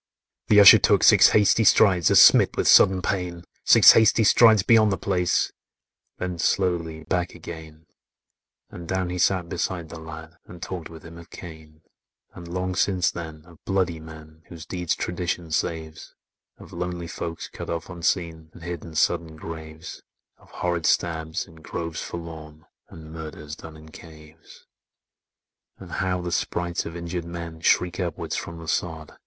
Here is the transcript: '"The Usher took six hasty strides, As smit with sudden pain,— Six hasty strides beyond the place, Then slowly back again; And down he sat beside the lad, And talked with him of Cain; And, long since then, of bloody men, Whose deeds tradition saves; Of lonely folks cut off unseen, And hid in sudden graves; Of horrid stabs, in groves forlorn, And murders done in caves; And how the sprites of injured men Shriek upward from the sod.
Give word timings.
'"The 0.47 0.59
Usher 0.59 0.79
took 0.79 1.03
six 1.03 1.29
hasty 1.29 1.63
strides, 1.63 2.09
As 2.09 2.19
smit 2.19 2.57
with 2.57 2.67
sudden 2.67 3.03
pain,— 3.03 3.43
Six 3.63 3.91
hasty 3.91 4.23
strides 4.23 4.63
beyond 4.63 4.91
the 4.91 4.97
place, 4.97 5.51
Then 6.17 6.39
slowly 6.39 7.03
back 7.03 7.35
again; 7.35 7.85
And 8.71 8.87
down 8.87 9.11
he 9.11 9.19
sat 9.19 9.47
beside 9.47 9.89
the 9.89 9.99
lad, 9.99 10.37
And 10.47 10.59
talked 10.59 10.89
with 10.89 11.05
him 11.05 11.19
of 11.19 11.29
Cain; 11.29 11.81
And, 12.33 12.47
long 12.47 12.73
since 12.73 13.11
then, 13.11 13.45
of 13.45 13.63
bloody 13.63 13.99
men, 13.99 14.41
Whose 14.47 14.65
deeds 14.65 14.95
tradition 14.95 15.51
saves; 15.51 16.15
Of 16.57 16.73
lonely 16.73 17.05
folks 17.07 17.47
cut 17.47 17.69
off 17.69 17.87
unseen, 17.87 18.49
And 18.53 18.63
hid 18.63 18.83
in 18.83 18.95
sudden 18.95 19.35
graves; 19.35 20.01
Of 20.39 20.49
horrid 20.49 20.87
stabs, 20.87 21.45
in 21.45 21.57
groves 21.57 22.01
forlorn, 22.01 22.65
And 22.89 23.11
murders 23.13 23.55
done 23.55 23.77
in 23.77 23.89
caves; 23.89 24.65
And 25.77 25.91
how 25.91 26.21
the 26.21 26.31
sprites 26.31 26.87
of 26.87 26.95
injured 26.95 27.25
men 27.25 27.61
Shriek 27.61 27.99
upward 27.99 28.33
from 28.33 28.57
the 28.57 28.67
sod. 28.67 29.11